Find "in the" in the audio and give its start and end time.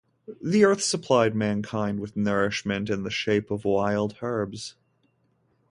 2.89-3.11